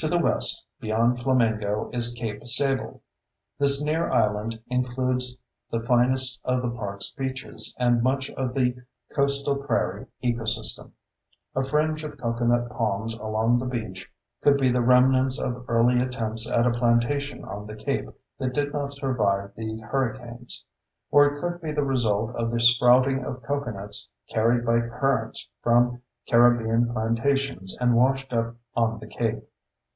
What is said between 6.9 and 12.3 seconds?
beaches and much of the coastal prairie ecosystem. A fringe of